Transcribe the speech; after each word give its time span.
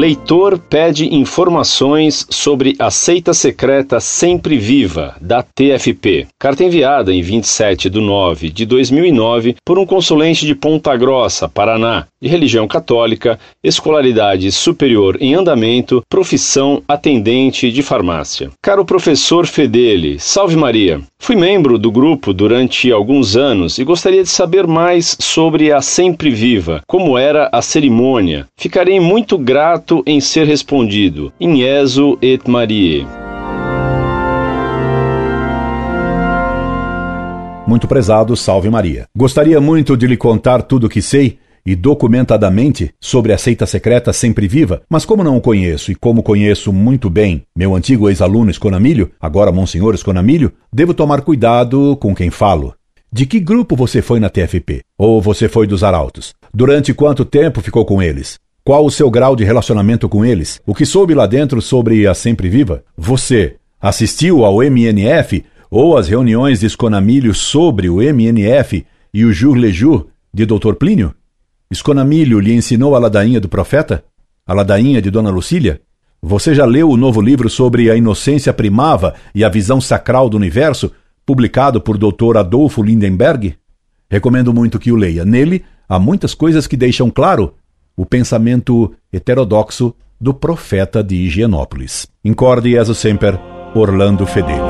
Leitor 0.00 0.58
pede 0.58 1.14
informações 1.14 2.26
sobre 2.30 2.74
a 2.78 2.90
seita 2.90 3.34
secreta 3.34 4.00
Sempre 4.00 4.56
Viva, 4.56 5.14
da 5.20 5.42
TFP. 5.42 6.26
Carta 6.38 6.64
enviada 6.64 7.12
em 7.12 7.20
27 7.20 7.90
de 7.90 8.00
9 8.00 8.48
de 8.48 8.64
2009 8.64 9.56
por 9.62 9.78
um 9.78 9.84
consulente 9.84 10.46
de 10.46 10.54
Ponta 10.54 10.96
Grossa, 10.96 11.50
Paraná, 11.50 12.06
de 12.20 12.28
religião 12.28 12.68
católica, 12.68 13.38
escolaridade 13.64 14.52
superior 14.52 15.16
em 15.20 15.34
andamento, 15.34 16.02
profissão 16.08 16.82
atendente 16.86 17.72
de 17.72 17.82
farmácia. 17.82 18.50
Caro 18.60 18.84
professor 18.84 19.46
Fedele, 19.46 20.18
salve 20.18 20.54
Maria. 20.54 21.00
Fui 21.18 21.34
membro 21.34 21.78
do 21.78 21.90
grupo 21.90 22.34
durante 22.34 22.92
alguns 22.92 23.36
anos 23.36 23.78
e 23.78 23.84
gostaria 23.84 24.22
de 24.22 24.28
saber 24.28 24.66
mais 24.66 25.16
sobre 25.18 25.72
a 25.72 25.80
Sempre 25.80 26.30
Viva, 26.30 26.82
como 26.86 27.16
era 27.16 27.48
a 27.52 27.62
cerimônia. 27.62 28.46
Ficarei 28.56 29.00
muito 29.00 29.38
grato 29.38 30.02
em 30.06 30.20
ser 30.20 30.46
respondido. 30.46 31.32
In 31.40 31.56
Jesu 31.56 32.18
et 32.20 32.46
Marie. 32.46 33.06
Muito 37.66 37.86
prezado, 37.86 38.36
salve 38.36 38.68
Maria. 38.68 39.06
Gostaria 39.16 39.60
muito 39.60 39.96
de 39.96 40.06
lhe 40.06 40.16
contar 40.16 40.60
tudo 40.62 40.88
o 40.88 40.90
que 40.90 41.00
sei 41.00 41.38
e 41.64 41.74
documentadamente 41.74 42.92
sobre 43.00 43.32
a 43.32 43.38
seita 43.38 43.66
secreta 43.66 44.12
sempre 44.12 44.48
viva, 44.48 44.82
mas 44.88 45.04
como 45.04 45.24
não 45.24 45.36
o 45.36 45.40
conheço 45.40 45.92
e 45.92 45.94
como 45.94 46.22
conheço 46.22 46.72
muito 46.72 47.10
bem 47.10 47.42
meu 47.56 47.74
antigo 47.74 48.08
ex-aluno 48.08 48.50
Esconamilho, 48.50 49.10
agora 49.20 49.52
Monsenhor 49.52 49.94
Esconamilho, 49.94 50.52
devo 50.72 50.94
tomar 50.94 51.22
cuidado 51.22 51.96
com 51.96 52.14
quem 52.14 52.30
falo. 52.30 52.74
De 53.12 53.26
que 53.26 53.40
grupo 53.40 53.74
você 53.74 54.00
foi 54.00 54.20
na 54.20 54.30
TFP? 54.30 54.82
Ou 54.96 55.20
você 55.20 55.48
foi 55.48 55.66
dos 55.66 55.82
arautos? 55.82 56.32
Durante 56.54 56.94
quanto 56.94 57.24
tempo 57.24 57.60
ficou 57.60 57.84
com 57.84 58.00
eles? 58.00 58.38
Qual 58.64 58.84
o 58.84 58.90
seu 58.90 59.10
grau 59.10 59.34
de 59.34 59.42
relacionamento 59.42 60.08
com 60.08 60.24
eles? 60.24 60.60
O 60.64 60.74
que 60.74 60.86
soube 60.86 61.12
lá 61.12 61.26
dentro 61.26 61.60
sobre 61.60 62.06
a 62.06 62.14
Sempre 62.14 62.48
Viva? 62.48 62.84
Você 62.96 63.56
assistiu 63.80 64.44
ao 64.44 64.62
MNF 64.62 65.44
ou 65.70 65.96
às 65.96 66.08
reuniões 66.08 66.60
de 66.60 66.66
Esconamilho 66.66 67.34
sobre 67.34 67.88
o 67.88 68.00
MNF 68.00 68.84
e 69.12 69.24
o 69.24 69.32
Jour 69.32 69.56
le 69.56 69.72
Jour 69.72 70.06
de 70.32 70.46
Dr. 70.46 70.74
Plínio? 70.74 71.14
Esconamilho 71.72 72.40
lhe 72.40 72.52
ensinou 72.52 72.96
a 72.96 72.98
ladainha 72.98 73.40
do 73.40 73.48
profeta? 73.48 74.02
A 74.44 74.52
ladainha 74.52 75.00
de 75.00 75.08
Dona 75.08 75.30
Lucília? 75.30 75.80
Você 76.20 76.52
já 76.52 76.64
leu 76.64 76.90
o 76.90 76.96
novo 76.96 77.20
livro 77.20 77.48
sobre 77.48 77.88
a 77.88 77.94
inocência 77.94 78.52
primava 78.52 79.14
e 79.32 79.44
a 79.44 79.48
visão 79.48 79.80
sacral 79.80 80.28
do 80.28 80.36
universo, 80.36 80.90
publicado 81.24 81.80
por 81.80 81.96
Dr. 81.96 82.38
Adolfo 82.38 82.82
Lindenberg? 82.82 83.54
Recomendo 84.10 84.52
muito 84.52 84.80
que 84.80 84.90
o 84.90 84.96
leia. 84.96 85.24
Nele 85.24 85.64
há 85.88 85.96
muitas 85.96 86.34
coisas 86.34 86.66
que 86.66 86.76
deixam 86.76 87.08
claro 87.08 87.54
o 87.96 88.04
pensamento 88.04 88.92
heterodoxo 89.12 89.94
do 90.20 90.34
profeta 90.34 91.04
de 91.04 91.14
Higienópolis. 91.14 92.08
Incorde 92.24 92.72
Jesus 92.72 92.98
Semper, 92.98 93.38
Orlando 93.76 94.26
Fedeli. 94.26 94.69